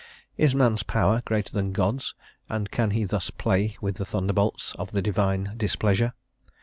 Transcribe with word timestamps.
Is 0.35 0.55
man's 0.55 0.81
power 0.81 1.21
greater 1.25 1.53
than 1.53 1.73
God's, 1.73 2.15
and 2.49 2.71
can 2.71 2.89
he 2.89 3.03
thus 3.03 3.29
play 3.29 3.77
with 3.81 3.97
the 3.97 4.03
thunderbolts 4.05 4.73
of 4.79 4.93
the 4.93 5.01
divine 5.03 5.53
displeasure? 5.55 6.13